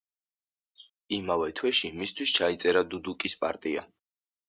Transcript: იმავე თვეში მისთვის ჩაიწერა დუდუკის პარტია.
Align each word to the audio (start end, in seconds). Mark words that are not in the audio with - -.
იმავე 1.19 1.51
თვეში 1.61 1.93
მისთვის 2.01 2.35
ჩაიწერა 2.41 2.87
დუდუკის 2.91 3.41
პარტია. 3.47 3.89